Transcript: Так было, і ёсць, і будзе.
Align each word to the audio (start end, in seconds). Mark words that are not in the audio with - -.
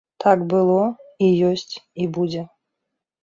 Так 0.23 0.39
было, 0.53 0.77
і 1.27 1.29
ёсць, 1.51 1.73
і 2.05 2.07
будзе. 2.15 2.41